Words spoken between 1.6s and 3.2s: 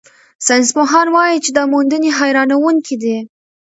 موندنې حیرانوونکې دي.